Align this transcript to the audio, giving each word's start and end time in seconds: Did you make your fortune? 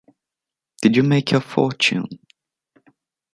Did 0.81 0.95
you 0.95 1.03
make 1.03 1.29
your 1.29 1.41
fortune? 1.41 2.07